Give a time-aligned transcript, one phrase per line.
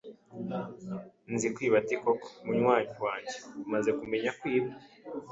[1.33, 4.69] Nzikwiba ati Koko munywanyi wanjye umaze kumenya kwiba